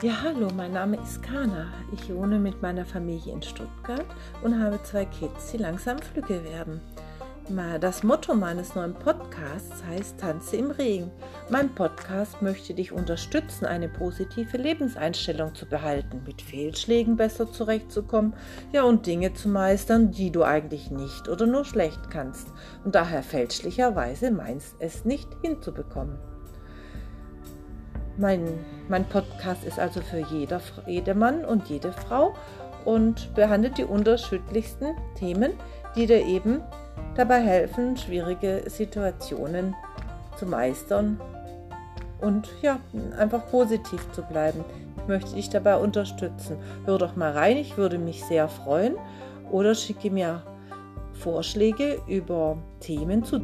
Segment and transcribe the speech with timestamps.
[0.00, 1.66] Ja, hallo, mein Name ist Kana.
[1.92, 4.06] Ich wohne mit meiner Familie in Stuttgart
[4.44, 6.80] und habe zwei Kids, die langsam flügge werden.
[7.80, 11.10] Das Motto meines neuen Podcasts heißt Tanze im Regen.
[11.50, 18.34] Mein Podcast möchte dich unterstützen, eine positive Lebenseinstellung zu behalten, mit Fehlschlägen besser zurechtzukommen,
[18.70, 22.46] ja und Dinge zu meistern, die du eigentlich nicht oder nur schlecht kannst
[22.84, 26.18] und daher fälschlicherweise meinst es nicht hinzubekommen.
[28.18, 28.42] Mein,
[28.88, 32.34] mein Podcast ist also für jeder, jede Mann und jede Frau
[32.84, 35.52] und behandelt die unterschiedlichsten Themen,
[35.94, 36.60] die dir eben
[37.14, 39.76] dabei helfen, schwierige Situationen
[40.36, 41.20] zu meistern
[42.20, 42.80] und ja,
[43.16, 44.64] einfach positiv zu bleiben.
[44.96, 46.56] Ich möchte dich dabei unterstützen.
[46.86, 48.96] Hör doch mal rein, ich würde mich sehr freuen
[49.52, 50.42] oder schicke mir
[51.12, 53.40] Vorschläge über Themen zu.